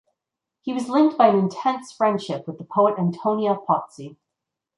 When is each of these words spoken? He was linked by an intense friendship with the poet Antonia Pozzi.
He 0.63 0.73
was 0.73 0.89
linked 0.89 1.15
by 1.15 1.27
an 1.27 1.37
intense 1.37 1.91
friendship 1.91 2.47
with 2.47 2.57
the 2.57 2.63
poet 2.63 2.97
Antonia 2.97 3.53
Pozzi. 3.53 4.17